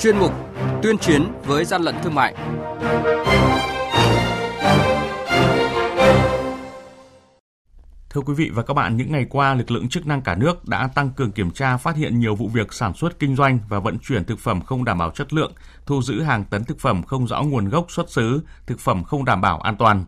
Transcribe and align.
chuyên 0.00 0.18
mục 0.18 0.32
Tuyên 0.82 0.98
chiến 0.98 1.32
với 1.44 1.64
gian 1.64 1.82
lận 1.82 1.94
thương 2.02 2.14
mại. 2.14 2.34
Thưa 8.10 8.20
quý 8.20 8.34
vị 8.34 8.50
và 8.54 8.62
các 8.62 8.74
bạn, 8.74 8.96
những 8.96 9.12
ngày 9.12 9.26
qua, 9.30 9.54
lực 9.54 9.70
lượng 9.70 9.88
chức 9.88 10.06
năng 10.06 10.22
cả 10.22 10.34
nước 10.34 10.68
đã 10.68 10.88
tăng 10.94 11.10
cường 11.10 11.32
kiểm 11.32 11.50
tra 11.50 11.76
phát 11.76 11.96
hiện 11.96 12.18
nhiều 12.20 12.34
vụ 12.34 12.48
việc 12.48 12.72
sản 12.72 12.94
xuất 12.94 13.18
kinh 13.18 13.36
doanh 13.36 13.58
và 13.68 13.78
vận 13.78 13.98
chuyển 13.98 14.24
thực 14.24 14.38
phẩm 14.38 14.60
không 14.60 14.84
đảm 14.84 14.98
bảo 14.98 15.10
chất 15.10 15.32
lượng, 15.32 15.52
thu 15.86 16.02
giữ 16.02 16.22
hàng 16.22 16.44
tấn 16.44 16.64
thực 16.64 16.80
phẩm 16.80 17.02
không 17.02 17.26
rõ 17.26 17.42
nguồn 17.42 17.68
gốc 17.68 17.86
xuất 17.90 18.10
xứ, 18.10 18.42
thực 18.66 18.80
phẩm 18.80 19.04
không 19.04 19.24
đảm 19.24 19.40
bảo 19.40 19.60
an 19.60 19.76
toàn. 19.76 20.04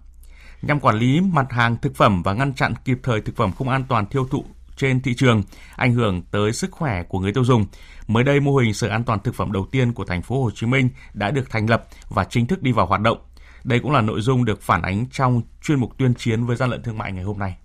Nhằm 0.62 0.80
quản 0.80 0.96
lý 0.96 1.20
mặt 1.20 1.46
hàng 1.50 1.77
thực 1.82 1.96
phẩm 1.96 2.22
và 2.22 2.32
ngăn 2.32 2.54
chặn 2.54 2.74
kịp 2.84 2.98
thời 3.02 3.20
thực 3.20 3.36
phẩm 3.36 3.52
không 3.59 3.68
an 3.68 3.84
toàn 3.88 4.06
tiêu 4.06 4.27
thụ 4.30 4.45
trên 4.82 5.00
thị 5.00 5.14
trường, 5.14 5.42
ảnh 5.76 5.94
hưởng 5.94 6.22
tới 6.30 6.52
sức 6.52 6.70
khỏe 6.70 7.02
của 7.02 7.18
người 7.18 7.32
tiêu 7.32 7.44
dùng. 7.44 7.66
Mới 8.07 8.25
đây, 8.25 8.40
mô 8.40 8.57
hình 8.57 8.75
Sở 8.75 8.88
An 8.88 9.04
toàn 9.04 9.18
thực 9.24 9.34
phẩm 9.34 9.52
đầu 9.52 9.66
tiên 9.70 9.93
của 9.93 10.04
thành 10.04 10.22
phố 10.22 10.43
Hồ 10.43 10.50
Chí 10.54 10.66
Minh 10.66 10.88
đã 11.14 11.30
được 11.30 11.50
thành 11.50 11.70
lập 11.70 11.84
và 12.08 12.24
chính 12.24 12.46
thức 12.46 12.62
đi 12.62 12.72
vào 12.72 12.86
hoạt 12.86 13.00
động. 13.00 13.18
Đây 13.64 13.80
cũng 13.80 13.93
là 13.93 14.00
nội 14.00 14.21
dung 14.21 14.44
được 14.44 14.62
phản 14.62 14.82
ánh 14.82 15.07
trong 15.12 15.43
chuyên 15.62 15.80
mục 15.80 15.98
tuyên 15.98 16.14
chiến 16.14 16.46
với 16.46 16.57
gian 16.57 16.71
lận 16.71 16.82
thương 16.82 16.98
mại 16.98 17.12
ngày 17.12 17.24
hôm 17.24 17.38
nay. 17.38 17.57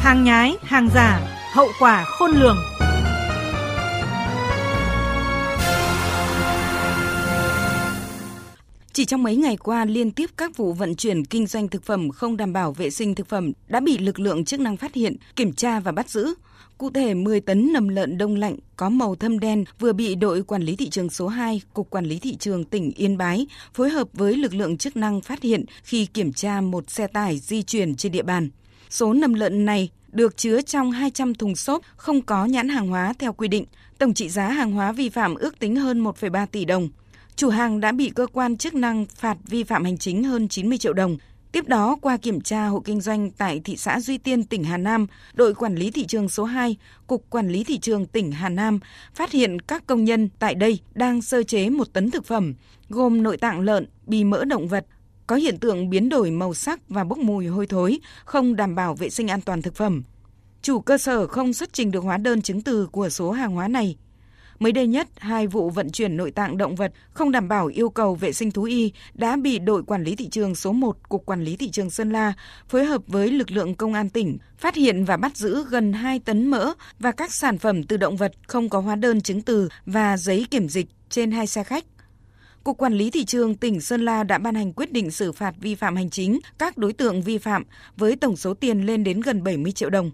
Hàng 0.00 0.24
nhái, 0.24 0.56
hàng 0.62 0.88
giả, 0.94 1.20
hậu 1.54 1.68
quả 1.80 2.04
khôn 2.04 2.30
lường. 2.30 2.56
Chỉ 8.98 9.04
trong 9.04 9.22
mấy 9.22 9.36
ngày 9.36 9.56
qua, 9.56 9.84
liên 9.84 10.10
tiếp 10.10 10.30
các 10.36 10.56
vụ 10.56 10.72
vận 10.72 10.94
chuyển 10.94 11.24
kinh 11.24 11.46
doanh 11.46 11.68
thực 11.68 11.84
phẩm 11.84 12.10
không 12.10 12.36
đảm 12.36 12.52
bảo 12.52 12.72
vệ 12.72 12.90
sinh 12.90 13.14
thực 13.14 13.28
phẩm 13.28 13.52
đã 13.68 13.80
bị 13.80 13.98
lực 13.98 14.20
lượng 14.20 14.44
chức 14.44 14.60
năng 14.60 14.76
phát 14.76 14.94
hiện, 14.94 15.16
kiểm 15.36 15.52
tra 15.52 15.80
và 15.80 15.92
bắt 15.92 16.10
giữ. 16.10 16.34
Cụ 16.78 16.90
thể, 16.90 17.14
10 17.14 17.40
tấn 17.40 17.72
nầm 17.72 17.88
lợn 17.88 18.18
đông 18.18 18.36
lạnh 18.36 18.56
có 18.76 18.88
màu 18.88 19.14
thâm 19.14 19.38
đen 19.38 19.64
vừa 19.78 19.92
bị 19.92 20.14
đội 20.14 20.42
quản 20.42 20.62
lý 20.62 20.76
thị 20.76 20.90
trường 20.90 21.10
số 21.10 21.28
2, 21.28 21.62
Cục 21.74 21.90
Quản 21.90 22.04
lý 22.04 22.18
Thị 22.18 22.36
trường 22.36 22.64
tỉnh 22.64 22.92
Yên 22.96 23.18
Bái 23.18 23.46
phối 23.74 23.90
hợp 23.90 24.08
với 24.12 24.36
lực 24.36 24.54
lượng 24.54 24.78
chức 24.78 24.96
năng 24.96 25.20
phát 25.20 25.42
hiện 25.42 25.64
khi 25.82 26.06
kiểm 26.06 26.32
tra 26.32 26.60
một 26.60 26.90
xe 26.90 27.06
tải 27.06 27.38
di 27.38 27.62
chuyển 27.62 27.94
trên 27.94 28.12
địa 28.12 28.22
bàn. 28.22 28.48
Số 28.90 29.12
nầm 29.12 29.34
lợn 29.34 29.64
này 29.64 29.90
được 30.12 30.36
chứa 30.36 30.60
trong 30.60 30.90
200 30.90 31.34
thùng 31.34 31.56
xốp 31.56 31.82
không 31.96 32.22
có 32.22 32.44
nhãn 32.44 32.68
hàng 32.68 32.88
hóa 32.88 33.14
theo 33.18 33.32
quy 33.32 33.48
định. 33.48 33.64
Tổng 33.98 34.14
trị 34.14 34.28
giá 34.28 34.48
hàng 34.48 34.72
hóa 34.72 34.92
vi 34.92 35.08
phạm 35.08 35.34
ước 35.34 35.58
tính 35.58 35.76
hơn 35.76 36.04
1,3 36.04 36.46
tỷ 36.46 36.64
đồng. 36.64 36.88
Chủ 37.38 37.48
hàng 37.48 37.80
đã 37.80 37.92
bị 37.92 38.10
cơ 38.10 38.26
quan 38.32 38.56
chức 38.56 38.74
năng 38.74 39.06
phạt 39.06 39.36
vi 39.44 39.64
phạm 39.64 39.84
hành 39.84 39.98
chính 39.98 40.24
hơn 40.24 40.48
90 40.48 40.78
triệu 40.78 40.92
đồng. 40.92 41.16
Tiếp 41.52 41.68
đó, 41.68 41.96
qua 42.02 42.16
kiểm 42.16 42.40
tra 42.40 42.66
hộ 42.66 42.80
kinh 42.80 43.00
doanh 43.00 43.30
tại 43.30 43.60
thị 43.64 43.76
xã 43.76 44.00
Duy 44.00 44.18
Tiên, 44.18 44.44
tỉnh 44.44 44.64
Hà 44.64 44.76
Nam, 44.76 45.06
đội 45.34 45.54
quản 45.54 45.74
lý 45.74 45.90
thị 45.90 46.06
trường 46.06 46.28
số 46.28 46.44
2, 46.44 46.76
Cục 47.06 47.30
Quản 47.30 47.48
lý 47.48 47.64
Thị 47.64 47.78
trường 47.78 48.06
tỉnh 48.06 48.32
Hà 48.32 48.48
Nam 48.48 48.78
phát 49.14 49.32
hiện 49.32 49.60
các 49.60 49.86
công 49.86 50.04
nhân 50.04 50.28
tại 50.38 50.54
đây 50.54 50.78
đang 50.94 51.22
sơ 51.22 51.42
chế 51.42 51.70
một 51.70 51.92
tấn 51.92 52.10
thực 52.10 52.26
phẩm, 52.26 52.54
gồm 52.88 53.22
nội 53.22 53.36
tạng 53.36 53.60
lợn, 53.60 53.86
bì 54.06 54.24
mỡ 54.24 54.44
động 54.44 54.68
vật, 54.68 54.86
có 55.26 55.36
hiện 55.36 55.58
tượng 55.58 55.90
biến 55.90 56.08
đổi 56.08 56.30
màu 56.30 56.54
sắc 56.54 56.88
và 56.88 57.04
bốc 57.04 57.18
mùi 57.18 57.46
hôi 57.46 57.66
thối, 57.66 57.98
không 58.24 58.56
đảm 58.56 58.74
bảo 58.74 58.94
vệ 58.94 59.10
sinh 59.10 59.28
an 59.28 59.40
toàn 59.40 59.62
thực 59.62 59.74
phẩm. 59.74 60.02
Chủ 60.62 60.80
cơ 60.80 60.98
sở 60.98 61.26
không 61.26 61.52
xuất 61.52 61.72
trình 61.72 61.90
được 61.90 62.04
hóa 62.04 62.16
đơn 62.16 62.42
chứng 62.42 62.62
từ 62.62 62.86
của 62.86 63.08
số 63.08 63.30
hàng 63.30 63.52
hóa 63.52 63.68
này. 63.68 63.96
Mới 64.58 64.72
đây 64.72 64.86
nhất, 64.86 65.08
hai 65.16 65.46
vụ 65.46 65.70
vận 65.70 65.90
chuyển 65.90 66.16
nội 66.16 66.30
tạng 66.30 66.56
động 66.56 66.74
vật 66.74 66.92
không 67.10 67.30
đảm 67.30 67.48
bảo 67.48 67.66
yêu 67.66 67.90
cầu 67.90 68.14
vệ 68.14 68.32
sinh 68.32 68.50
thú 68.50 68.62
y 68.62 68.92
đã 69.14 69.36
bị 69.36 69.58
đội 69.58 69.82
quản 69.82 70.04
lý 70.04 70.16
thị 70.16 70.28
trường 70.28 70.54
số 70.54 70.72
1 70.72 71.08
Cục 71.08 71.26
Quản 71.26 71.44
lý 71.44 71.56
Thị 71.56 71.70
trường 71.70 71.90
Sơn 71.90 72.10
La 72.10 72.32
phối 72.68 72.84
hợp 72.84 73.02
với 73.06 73.30
lực 73.30 73.50
lượng 73.50 73.74
công 73.74 73.94
an 73.94 74.08
tỉnh 74.08 74.38
phát 74.58 74.74
hiện 74.74 75.04
và 75.04 75.16
bắt 75.16 75.36
giữ 75.36 75.64
gần 75.70 75.92
2 75.92 76.18
tấn 76.18 76.46
mỡ 76.46 76.72
và 76.98 77.12
các 77.12 77.32
sản 77.32 77.58
phẩm 77.58 77.82
từ 77.82 77.96
động 77.96 78.16
vật 78.16 78.32
không 78.46 78.68
có 78.68 78.80
hóa 78.80 78.96
đơn 78.96 79.20
chứng 79.20 79.42
từ 79.42 79.68
và 79.86 80.16
giấy 80.16 80.46
kiểm 80.50 80.68
dịch 80.68 80.86
trên 81.10 81.30
hai 81.30 81.46
xe 81.46 81.64
khách. 81.64 81.84
Cục 82.64 82.78
Quản 82.78 82.92
lý 82.92 83.10
Thị 83.10 83.24
trường 83.24 83.54
tỉnh 83.54 83.80
Sơn 83.80 84.04
La 84.04 84.24
đã 84.24 84.38
ban 84.38 84.54
hành 84.54 84.72
quyết 84.72 84.92
định 84.92 85.10
xử 85.10 85.32
phạt 85.32 85.54
vi 85.60 85.74
phạm 85.74 85.96
hành 85.96 86.10
chính 86.10 86.40
các 86.58 86.78
đối 86.78 86.92
tượng 86.92 87.22
vi 87.22 87.38
phạm 87.38 87.64
với 87.96 88.16
tổng 88.16 88.36
số 88.36 88.54
tiền 88.54 88.86
lên 88.86 89.04
đến 89.04 89.20
gần 89.20 89.42
70 89.42 89.72
triệu 89.72 89.90
đồng. 89.90 90.10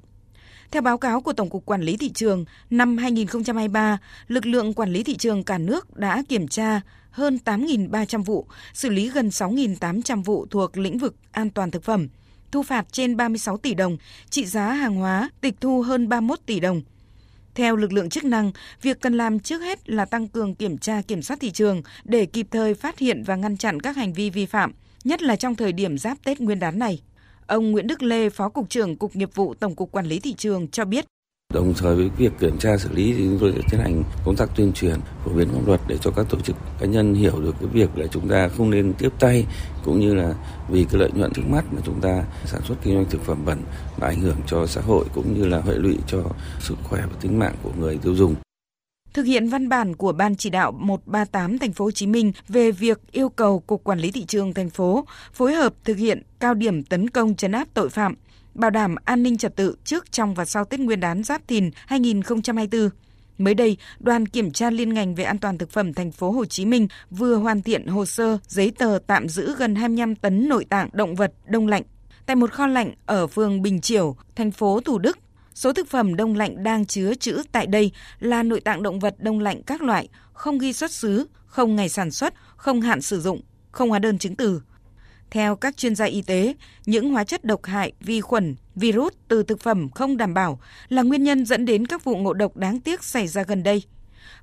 Theo 0.70 0.82
báo 0.82 0.98
cáo 0.98 1.20
của 1.20 1.32
Tổng 1.32 1.50
cục 1.50 1.66
Quản 1.66 1.82
lý 1.82 1.96
Thị 1.96 2.10
trường, 2.14 2.44
năm 2.70 2.96
2023, 2.96 3.98
lực 4.28 4.46
lượng 4.46 4.74
quản 4.74 4.92
lý 4.92 5.02
thị 5.02 5.16
trường 5.16 5.44
cả 5.44 5.58
nước 5.58 5.96
đã 5.96 6.22
kiểm 6.28 6.48
tra 6.48 6.80
hơn 7.10 7.38
8.300 7.44 8.22
vụ, 8.22 8.46
xử 8.72 8.88
lý 8.88 9.10
gần 9.10 9.28
6.800 9.28 10.22
vụ 10.22 10.46
thuộc 10.50 10.76
lĩnh 10.76 10.98
vực 10.98 11.14
an 11.32 11.50
toàn 11.50 11.70
thực 11.70 11.84
phẩm, 11.84 12.08
thu 12.50 12.62
phạt 12.62 12.86
trên 12.92 13.16
36 13.16 13.56
tỷ 13.56 13.74
đồng, 13.74 13.96
trị 14.30 14.46
giá 14.46 14.72
hàng 14.72 14.94
hóa 14.94 15.30
tịch 15.40 15.54
thu 15.60 15.82
hơn 15.82 16.08
31 16.08 16.38
tỷ 16.46 16.60
đồng. 16.60 16.82
Theo 17.54 17.76
lực 17.76 17.92
lượng 17.92 18.10
chức 18.10 18.24
năng, 18.24 18.52
việc 18.82 19.00
cần 19.00 19.16
làm 19.16 19.40
trước 19.40 19.58
hết 19.58 19.90
là 19.90 20.04
tăng 20.04 20.28
cường 20.28 20.54
kiểm 20.54 20.78
tra 20.78 21.02
kiểm 21.02 21.22
soát 21.22 21.40
thị 21.40 21.50
trường 21.50 21.82
để 22.04 22.26
kịp 22.26 22.46
thời 22.50 22.74
phát 22.74 22.98
hiện 22.98 23.22
và 23.22 23.36
ngăn 23.36 23.56
chặn 23.56 23.80
các 23.80 23.96
hành 23.96 24.12
vi 24.12 24.30
vi 24.30 24.46
phạm, 24.46 24.72
nhất 25.04 25.22
là 25.22 25.36
trong 25.36 25.54
thời 25.54 25.72
điểm 25.72 25.98
giáp 25.98 26.24
Tết 26.24 26.40
Nguyên 26.40 26.58
đán 26.58 26.78
này. 26.78 27.02
Ông 27.46 27.70
Nguyễn 27.70 27.86
Đức 27.86 28.02
Lê, 28.02 28.28
Phó 28.30 28.48
Cục 28.48 28.70
trưởng 28.70 28.96
Cục 28.96 29.16
Nghiệp 29.16 29.30
vụ 29.34 29.54
Tổng 29.54 29.74
cục 29.74 29.92
Quản 29.92 30.06
lý 30.06 30.20
Thị 30.20 30.34
trường 30.34 30.68
cho 30.68 30.84
biết. 30.84 31.04
Đồng 31.54 31.74
thời 31.74 31.94
với 31.94 32.10
việc 32.16 32.32
kiểm 32.40 32.58
tra 32.58 32.76
xử 32.76 32.88
lý 32.92 33.12
thì 33.12 33.24
chúng 33.24 33.38
tôi 33.40 33.52
sẽ 33.56 33.62
tiến 33.70 33.80
hành 33.80 34.02
công 34.24 34.36
tác 34.36 34.50
tuyên 34.56 34.72
truyền, 34.72 35.00
phổ 35.24 35.32
biến 35.32 35.48
pháp 35.48 35.66
luật 35.66 35.80
để 35.88 35.98
cho 36.00 36.10
các 36.10 36.26
tổ 36.30 36.40
chức 36.40 36.56
cá 36.80 36.86
nhân 36.86 37.14
hiểu 37.14 37.40
được 37.40 37.54
cái 37.60 37.68
việc 37.68 37.98
là 37.98 38.06
chúng 38.06 38.28
ta 38.28 38.48
không 38.48 38.70
nên 38.70 38.92
tiếp 38.98 39.12
tay 39.18 39.46
cũng 39.84 40.00
như 40.00 40.14
là 40.14 40.34
vì 40.68 40.84
cái 40.84 41.00
lợi 41.00 41.10
nhuận 41.14 41.32
trước 41.32 41.42
mắt 41.48 41.64
mà 41.72 41.80
chúng 41.84 42.00
ta 42.00 42.24
sản 42.44 42.60
xuất 42.64 42.74
kinh 42.82 42.94
doanh 42.94 43.10
thực 43.10 43.20
phẩm 43.24 43.44
bẩn 43.44 43.58
và 43.98 44.08
ảnh 44.08 44.20
hưởng 44.20 44.36
cho 44.46 44.66
xã 44.66 44.80
hội 44.80 45.04
cũng 45.14 45.34
như 45.34 45.46
là 45.46 45.60
hệ 45.60 45.74
lụy 45.74 45.98
cho 46.06 46.22
sức 46.60 46.74
khỏe 46.82 47.00
và 47.00 47.16
tính 47.20 47.38
mạng 47.38 47.54
của 47.62 47.70
người 47.78 47.98
tiêu 48.02 48.14
dùng 48.14 48.34
thực 49.14 49.26
hiện 49.26 49.48
văn 49.48 49.68
bản 49.68 49.96
của 49.96 50.12
Ban 50.12 50.36
chỉ 50.36 50.50
đạo 50.50 50.72
138 50.72 51.58
thành 51.58 51.72
phố 51.72 51.84
Hồ 51.84 51.90
Chí 51.90 52.06
Minh 52.06 52.32
về 52.48 52.70
việc 52.70 53.00
yêu 53.12 53.28
cầu 53.28 53.60
Cục 53.60 53.84
Quản 53.84 53.98
lý 53.98 54.10
thị 54.10 54.24
trường 54.24 54.54
thành 54.54 54.70
phố 54.70 55.04
phối 55.32 55.54
hợp 55.54 55.74
thực 55.84 55.96
hiện 55.96 56.22
cao 56.40 56.54
điểm 56.54 56.82
tấn 56.82 57.10
công 57.10 57.34
chấn 57.34 57.52
áp 57.52 57.68
tội 57.74 57.88
phạm, 57.88 58.14
bảo 58.54 58.70
đảm 58.70 58.94
an 59.04 59.22
ninh 59.22 59.38
trật 59.38 59.56
tự 59.56 59.76
trước 59.84 60.12
trong 60.12 60.34
và 60.34 60.44
sau 60.44 60.64
Tết 60.64 60.80
Nguyên 60.80 61.00
đán 61.00 61.22
Giáp 61.22 61.48
Thìn 61.48 61.70
2024. 61.86 62.90
Mới 63.38 63.54
đây, 63.54 63.76
đoàn 63.98 64.26
kiểm 64.26 64.50
tra 64.50 64.70
liên 64.70 64.94
ngành 64.94 65.14
về 65.14 65.24
an 65.24 65.38
toàn 65.38 65.58
thực 65.58 65.70
phẩm 65.70 65.94
thành 65.94 66.12
phố 66.12 66.30
Hồ 66.30 66.44
Chí 66.44 66.64
Minh 66.64 66.88
vừa 67.10 67.36
hoàn 67.36 67.62
thiện 67.62 67.86
hồ 67.86 68.06
sơ 68.06 68.38
giấy 68.48 68.72
tờ 68.78 68.98
tạm 69.06 69.28
giữ 69.28 69.54
gần 69.58 69.74
25 69.74 70.14
tấn 70.14 70.48
nội 70.48 70.64
tạng 70.64 70.88
động 70.92 71.14
vật 71.14 71.32
đông 71.46 71.66
lạnh 71.66 71.82
tại 72.26 72.36
một 72.36 72.52
kho 72.52 72.66
lạnh 72.66 72.94
ở 73.06 73.26
phường 73.26 73.62
Bình 73.62 73.80
Chiểu, 73.80 74.16
thành 74.36 74.50
phố 74.50 74.80
Thủ 74.80 74.98
Đức 74.98 75.18
Số 75.54 75.72
thực 75.72 75.88
phẩm 75.88 76.16
đông 76.16 76.36
lạnh 76.36 76.62
đang 76.62 76.86
chứa 76.86 77.14
trữ 77.14 77.42
tại 77.52 77.66
đây 77.66 77.92
là 78.20 78.42
nội 78.42 78.60
tạng 78.60 78.82
động 78.82 78.98
vật 78.98 79.14
đông 79.18 79.40
lạnh 79.40 79.62
các 79.62 79.82
loại, 79.82 80.08
không 80.32 80.58
ghi 80.58 80.72
xuất 80.72 80.90
xứ, 80.90 81.26
không 81.46 81.76
ngày 81.76 81.88
sản 81.88 82.10
xuất, 82.10 82.34
không 82.56 82.80
hạn 82.80 83.02
sử 83.02 83.20
dụng, 83.20 83.40
không 83.72 83.90
hóa 83.90 83.98
đơn 83.98 84.18
chứng 84.18 84.36
từ. 84.36 84.62
Theo 85.30 85.56
các 85.56 85.76
chuyên 85.76 85.94
gia 85.94 86.04
y 86.04 86.22
tế, 86.22 86.54
những 86.86 87.10
hóa 87.10 87.24
chất 87.24 87.44
độc 87.44 87.64
hại, 87.64 87.92
vi 88.00 88.20
khuẩn, 88.20 88.56
virus 88.74 89.12
từ 89.28 89.42
thực 89.42 89.60
phẩm 89.60 89.88
không 89.94 90.16
đảm 90.16 90.34
bảo 90.34 90.60
là 90.88 91.02
nguyên 91.02 91.24
nhân 91.24 91.46
dẫn 91.46 91.64
đến 91.64 91.86
các 91.86 92.04
vụ 92.04 92.16
ngộ 92.16 92.32
độc 92.32 92.56
đáng 92.56 92.80
tiếc 92.80 93.04
xảy 93.04 93.28
ra 93.28 93.42
gần 93.42 93.62
đây. 93.62 93.82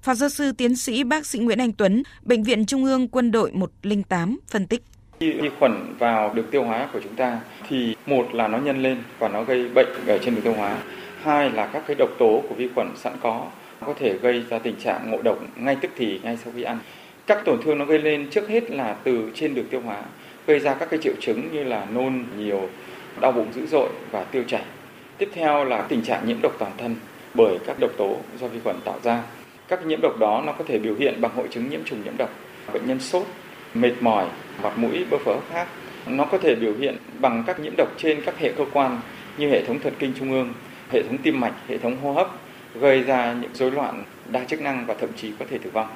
Phó 0.02 0.14
giáo 0.14 0.30
sư 0.30 0.52
tiến 0.52 0.76
sĩ 0.76 1.04
bác 1.04 1.26
sĩ 1.26 1.40
Nguyễn 1.40 1.60
Anh 1.60 1.72
Tuấn, 1.72 2.04
Bệnh 2.22 2.44
viện 2.44 2.66
Trung 2.66 2.86
ương 2.86 3.08
Quân 3.08 3.32
đội 3.32 3.52
108 3.52 4.40
phân 4.48 4.68
tích. 4.68 4.84
Khi 5.20 5.32
vi 5.32 5.50
khuẩn 5.60 5.96
vào 6.00 6.34
được 6.34 6.52
tiêu 6.52 6.64
hóa 6.64 6.90
của 6.94 7.00
chúng 7.04 7.16
ta 7.16 7.40
thì 7.70 7.96
một 8.06 8.34
là 8.34 8.48
nó 8.48 8.58
nhân 8.58 8.84
lên 8.84 8.98
và 9.20 9.28
nó 9.28 9.44
gây 9.44 9.70
bệnh 9.70 9.88
ở 10.08 10.18
trên 10.18 10.36
đường 10.36 10.44
tiêu 10.44 10.54
hóa 10.54 10.78
hai 11.24 11.52
là 11.52 11.68
các 11.74 11.84
cái 11.88 11.96
độc 12.00 12.10
tố 12.20 12.44
của 12.50 12.56
vi 12.56 12.70
khuẩn 12.76 12.88
sẵn 12.96 13.14
có 13.22 13.46
có 13.86 13.94
thể 14.00 14.18
gây 14.18 14.44
ra 14.50 14.60
tình 14.60 14.76
trạng 14.76 15.12
ngộ 15.12 15.22
độc 15.22 15.40
ngay 15.56 15.78
tức 15.82 15.92
thì, 15.98 16.20
ngay 16.24 16.38
sau 16.38 16.54
khi 16.56 16.64
ăn. 16.64 16.78
Các 17.28 17.46
tổn 17.46 17.62
thương 17.64 17.78
nó 17.78 17.86
gây 17.86 18.00
lên 18.00 18.28
trước 18.32 18.50
hết 18.50 18.72
là 18.72 18.96
từ 19.04 19.32
trên 19.34 19.56
đường 19.56 19.68
tiêu 19.70 19.82
hóa, 19.82 20.04
gây 20.48 20.60
ra 20.60 20.74
các 20.74 20.90
cái 20.90 21.00
triệu 21.04 21.14
chứng 21.20 21.54
như 21.54 21.64
là 21.64 21.88
nôn, 21.94 22.26
nhiều, 22.38 22.70
đau 23.22 23.32
bụng 23.32 23.48
dữ 23.54 23.66
dội 23.66 23.90
và 24.12 24.24
tiêu 24.24 24.44
chảy. 24.48 24.62
Tiếp 25.18 25.30
theo 25.34 25.66
là 25.66 25.82
tình 25.82 26.02
trạng 26.02 26.28
nhiễm 26.28 26.42
độc 26.42 26.56
toàn 26.60 26.72
thân 26.78 26.96
bởi 27.34 27.58
các 27.66 27.80
độc 27.80 27.92
tố 27.98 28.18
do 28.40 28.48
vi 28.48 28.60
khuẩn 28.64 28.76
tạo 28.86 29.00
ra. 29.04 29.24
Các 29.68 29.86
nhiễm 29.86 30.02
độc 30.02 30.20
đó 30.20 30.44
nó 30.46 30.52
có 30.52 30.64
thể 30.68 30.80
biểu 30.80 30.96
hiện 30.96 31.22
bằng 31.22 31.32
hội 31.36 31.48
chứng 31.50 31.70
nhiễm 31.70 31.84
trùng 31.86 32.04
nhiễm 32.04 32.18
độc, 32.18 32.30
bệnh 32.74 32.88
nhân 32.88 33.00
sốt, 33.00 33.28
mệt 33.74 33.94
mỏi, 34.00 34.26
mặt 34.64 34.78
mũi, 34.78 35.06
bơ 35.10 35.18
phở 35.18 35.36
khác 35.54 35.68
nó 36.08 36.26
có 36.26 36.38
thể 36.38 36.56
biểu 36.56 36.74
hiện 36.80 36.98
bằng 37.20 37.44
các 37.48 37.60
nhiễm 37.60 37.74
độc 37.78 37.88
trên 37.98 38.22
các 38.26 38.40
hệ 38.40 38.52
cơ 38.52 38.66
quan 38.74 39.00
như 39.38 39.50
hệ 39.50 39.64
thống 39.66 39.80
thần 39.80 39.94
kinh 40.00 40.14
trung 40.20 40.32
ương 40.32 40.54
hệ 40.92 41.04
thống 41.04 41.18
tim 41.24 41.40
mạch, 41.40 41.54
hệ 41.68 41.78
thống 41.78 42.02
hô 42.02 42.14
hấp, 42.14 42.28
gây 42.80 43.02
ra 43.02 43.34
những 43.34 43.52
rối 43.54 43.72
loạn 43.72 44.06
đa 44.32 44.46
chức 44.46 44.62
năng 44.62 44.86
và 44.86 44.96
thậm 45.00 45.10
chí 45.22 45.32
có 45.40 45.46
thể 45.50 45.58
tử 45.58 45.70
vong. 45.74 45.88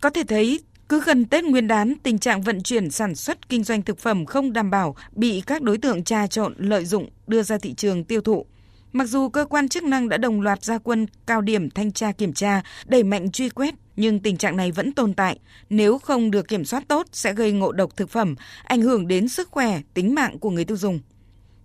Có 0.00 0.10
thể 0.10 0.22
thấy 0.28 0.60
cứ 0.88 1.00
gần 1.04 1.24
Tết 1.24 1.44
Nguyên 1.44 1.68
đán, 1.68 1.94
tình 2.02 2.18
trạng 2.18 2.42
vận 2.42 2.62
chuyển 2.62 2.90
sản 2.90 3.14
xuất 3.14 3.48
kinh 3.48 3.64
doanh 3.64 3.82
thực 3.82 3.98
phẩm 3.98 4.26
không 4.26 4.52
đảm 4.52 4.70
bảo 4.70 4.96
bị 5.12 5.42
các 5.46 5.62
đối 5.62 5.78
tượng 5.78 6.04
trà 6.04 6.26
trộn 6.26 6.54
lợi 6.58 6.84
dụng 6.84 7.08
đưa 7.26 7.42
ra 7.42 7.58
thị 7.58 7.74
trường 7.74 8.04
tiêu 8.04 8.20
thụ. 8.20 8.46
Mặc 8.92 9.04
dù 9.04 9.28
cơ 9.28 9.44
quan 9.44 9.68
chức 9.68 9.84
năng 9.84 10.08
đã 10.08 10.16
đồng 10.16 10.40
loạt 10.40 10.64
ra 10.64 10.78
quân 10.78 11.06
cao 11.26 11.40
điểm 11.40 11.70
thanh 11.70 11.92
tra 11.92 12.12
kiểm 12.12 12.32
tra, 12.32 12.62
đẩy 12.86 13.02
mạnh 13.02 13.30
truy 13.30 13.48
quét, 13.48 13.74
nhưng 13.96 14.20
tình 14.20 14.36
trạng 14.36 14.56
này 14.56 14.72
vẫn 14.72 14.92
tồn 14.92 15.14
tại. 15.14 15.38
Nếu 15.70 15.98
không 15.98 16.30
được 16.30 16.48
kiểm 16.48 16.64
soát 16.64 16.84
tốt 16.88 17.06
sẽ 17.12 17.32
gây 17.32 17.52
ngộ 17.52 17.72
độc 17.72 17.96
thực 17.96 18.10
phẩm, 18.10 18.34
ảnh 18.64 18.82
hưởng 18.82 19.08
đến 19.08 19.28
sức 19.28 19.48
khỏe, 19.50 19.80
tính 19.94 20.14
mạng 20.14 20.38
của 20.38 20.50
người 20.50 20.64
tiêu 20.64 20.76
dùng 20.76 21.00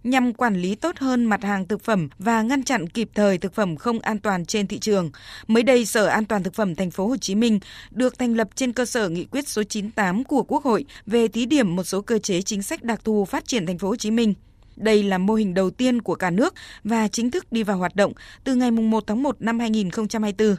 nhằm 0.04 0.34
quản 0.34 0.56
lý 0.56 0.76
tốt 0.76 0.98
hơn 0.98 1.26
mặt 1.26 1.44
hàng 1.44 1.68
thực 1.68 1.84
phẩm 1.84 2.10
và 2.20 2.42
ngăn 2.42 2.64
chặn 2.64 2.90
kịp 2.90 3.10
thời 3.14 3.38
thực 3.38 3.54
phẩm 3.54 3.76
không 3.76 4.00
an 4.00 4.20
toàn 4.20 4.46
trên 4.46 4.68
thị 4.68 4.80
trường. 4.80 5.12
Mới 5.48 5.64
đây, 5.64 5.86
Sở 5.86 6.06
An 6.06 6.26
toàn 6.26 6.44
thực 6.44 6.54
phẩm 6.54 6.76
thành 6.76 6.92
phố 6.92 7.08
Hồ 7.08 7.18
Chí 7.18 7.36
Minh 7.36 7.60
được 7.92 8.20
thành 8.20 8.34
lập 8.34 8.48
trên 8.56 8.74
cơ 8.74 8.86
sở 8.86 9.10
nghị 9.10 9.26
quyết 9.26 9.48
số 9.48 9.64
98 9.64 10.24
của 10.24 10.44
Quốc 10.44 10.64
hội 10.64 10.86
về 11.06 11.28
thí 11.28 11.46
điểm 11.46 11.76
một 11.76 11.84
số 11.84 12.02
cơ 12.02 12.20
chế 12.20 12.42
chính 12.42 12.64
sách 12.64 12.84
đặc 12.84 13.02
thù 13.04 13.26
phát 13.26 13.46
triển 13.46 13.66
thành 13.66 13.78
phố 13.78 13.88
Hồ 13.88 13.96
Chí 13.96 14.12
Minh. 14.12 14.34
Đây 14.76 15.04
là 15.04 15.18
mô 15.18 15.34
hình 15.34 15.54
đầu 15.54 15.70
tiên 15.70 16.02
của 16.02 16.16
cả 16.16 16.30
nước 16.30 16.54
và 16.84 17.08
chính 17.08 17.32
thức 17.32 17.52
đi 17.52 17.64
vào 17.64 17.78
hoạt 17.78 17.96
động 17.96 18.14
từ 18.44 18.56
ngày 18.56 18.72
1 18.72 19.04
tháng 19.08 19.24
1 19.24 19.36
năm 19.40 19.60
2024 19.60 20.56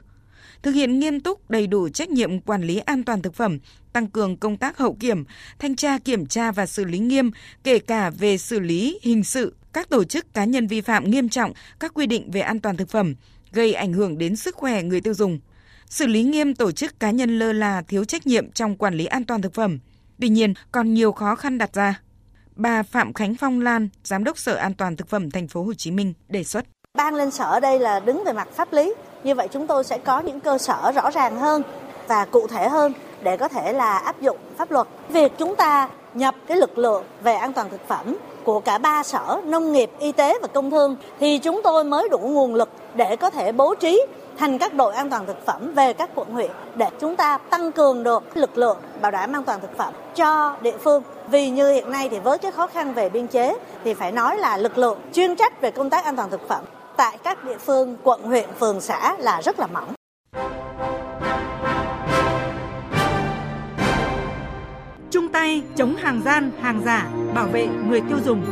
thực 0.63 0.73
hiện 0.73 0.99
nghiêm 0.99 1.21
túc 1.21 1.51
đầy 1.51 1.67
đủ 1.67 1.89
trách 1.89 2.11
nhiệm 2.11 2.41
quản 2.41 2.63
lý 2.63 2.79
an 2.79 3.03
toàn 3.03 3.23
thực 3.23 3.35
phẩm, 3.35 3.59
tăng 3.93 4.07
cường 4.07 4.37
công 4.37 4.57
tác 4.57 4.79
hậu 4.79 4.97
kiểm, 5.01 5.25
thanh 5.59 5.77
tra 5.77 5.99
kiểm 5.99 6.27
tra 6.27 6.53
và 6.53 6.67
xử 6.67 6.85
lý 6.85 6.99
nghiêm, 6.99 7.31
kể 7.65 7.79
cả 7.79 8.11
về 8.11 8.39
xử 8.39 8.61
lý 8.61 8.99
hình 9.03 9.25
sự 9.25 9.55
các 9.73 9.89
tổ 9.89 10.05
chức 10.05 10.35
cá 10.35 10.45
nhân 10.45 10.67
vi 10.67 10.81
phạm 10.81 11.11
nghiêm 11.11 11.29
trọng 11.29 11.53
các 11.81 11.95
quy 11.95 12.07
định 12.07 12.31
về 12.31 12.41
an 12.41 12.61
toàn 12.61 12.77
thực 12.77 12.89
phẩm, 12.89 13.15
gây 13.53 13.75
ảnh 13.75 13.93
hưởng 13.93 14.19
đến 14.19 14.37
sức 14.37 14.55
khỏe 14.55 14.83
người 14.83 15.01
tiêu 15.01 15.15
dùng. 15.15 15.41
Xử 15.87 16.07
lý 16.07 16.23
nghiêm 16.23 16.55
tổ 16.55 16.73
chức 16.73 17.01
cá 17.01 17.11
nhân 17.11 17.39
lơ 17.39 17.53
là 17.53 17.83
thiếu 17.83 18.05
trách 18.05 18.27
nhiệm 18.27 18.53
trong 18.53 18.77
quản 18.77 18.95
lý 18.95 19.05
an 19.05 19.25
toàn 19.25 19.43
thực 19.43 19.55
phẩm. 19.55 19.79
Tuy 20.21 20.29
nhiên, 20.29 20.55
còn 20.73 20.95
nhiều 20.95 21.13
khó 21.13 21.35
khăn 21.35 21.59
đặt 21.59 21.75
ra. 21.75 22.01
Bà 22.57 22.83
Phạm 22.83 23.13
Khánh 23.13 23.35
Phong 23.35 23.61
Lan, 23.61 23.89
Giám 24.05 24.25
đốc 24.25 24.39
Sở 24.39 24.55
An 24.55 24.75
toàn 24.75 24.97
thực 24.97 25.09
phẩm 25.09 25.31
thành 25.31 25.49
phố 25.49 25.63
Hồ 25.63 25.75
Chí 25.75 25.91
Minh 25.91 26.15
đề 26.29 26.45
xuất. 26.45 26.65
Ban 26.99 27.15
lên 27.15 27.31
sở 27.31 27.61
đây 27.61 27.79
là 27.79 28.01
đứng 28.01 28.23
về 28.27 28.33
mặt 28.33 28.49
pháp 28.53 28.73
lý, 28.73 28.95
như 29.25 29.35
vậy 29.35 29.49
chúng 29.49 29.67
tôi 29.67 29.85
sẽ 29.85 29.99
có 29.99 30.21
những 30.21 30.41
cơ 30.41 30.59
sở 30.59 30.93
rõ 30.93 31.11
ràng 31.11 31.39
hơn 31.39 31.63
và 32.09 32.25
cụ 32.25 32.47
thể 32.47 32.69
hơn 32.69 32.93
để 33.23 33.37
có 33.37 33.49
thể 33.49 33.73
là 33.73 33.99
áp 33.99 34.21
dụng 34.21 34.37
pháp 34.57 34.71
luật. 34.71 34.87
Việc 35.09 35.33
chúng 35.39 35.57
ta 35.57 35.89
nhập 36.15 36.35
cái 36.47 36.57
lực 36.57 36.79
lượng 36.79 37.05
về 37.23 37.35
an 37.35 37.53
toàn 37.53 37.71
thực 37.71 37.89
phẩm 37.89 38.17
của 38.45 38.61
cả 38.61 38.79
ba 38.79 39.03
sở 39.03 39.41
nông 39.45 39.73
nghiệp, 39.73 39.91
y 39.99 40.13
tế 40.13 40.39
và 40.43 40.49
công 40.49 40.71
thương 40.71 40.97
thì 41.21 41.39
chúng 41.39 41.61
tôi 41.65 41.85
mới 41.85 42.09
đủ 42.09 42.19
nguồn 42.19 42.55
lực 42.55 42.69
để 42.95 43.17
có 43.17 43.31
thể 43.31 43.53
bố 43.53 43.75
trí 43.75 44.03
thành 44.39 44.59
các 44.59 44.75
đội 44.75 44.95
an 44.95 45.11
toàn 45.11 45.27
thực 45.27 45.47
phẩm 45.47 45.75
về 45.75 45.93
các 45.93 46.11
quận 46.15 46.31
huyện 46.31 46.51
để 46.75 46.87
chúng 47.01 47.17
ta 47.17 47.39
tăng 47.39 47.73
cường 47.73 48.03
được 48.03 48.37
lực 48.37 48.59
lượng 48.59 48.77
bảo 49.01 49.11
đảm 49.11 49.33
an 49.33 49.45
toàn 49.45 49.61
thực 49.61 49.77
phẩm 49.79 49.95
cho 50.15 50.57
địa 50.61 50.77
phương. 50.77 51.03
Vì 51.31 51.51
như 51.51 51.71
hiện 51.71 51.91
nay 51.91 52.09
thì 52.09 52.19
với 52.19 52.39
cái 52.39 52.53
khó 52.53 52.67
khăn 52.67 52.95
về 52.95 53.09
biên 53.09 53.27
chế 53.27 53.55
thì 53.85 53.95
phải 53.95 54.13
nói 54.13 54.39
là 54.39 54.57
lực 54.57 54.79
lượng 54.79 54.99
chuyên 55.13 55.37
trách 55.37 55.61
về 55.61 55.71
công 55.71 55.91
tác 55.91 56.05
an 56.05 56.17
toàn 56.17 56.31
thực 56.31 56.49
phẩm 56.49 56.65
tại 56.97 57.19
các 57.25 57.45
địa 57.45 57.59
phương, 57.59 57.97
quận, 58.03 58.23
huyện, 58.23 58.49
phường, 58.61 58.81
xã 58.81 59.17
là 59.19 59.43
rất 59.43 59.59
là 59.59 59.67
mỏng. 59.67 59.95
Chung 65.11 65.29
tay 65.29 65.63
chống 65.77 65.97
hàng 65.97 66.23
gian, 66.25 66.51
hàng 66.61 66.83
giả, 66.85 67.09
bảo 67.35 67.47
vệ 67.47 67.67
người 67.89 68.01
tiêu 68.09 68.19
dùng. 68.25 68.43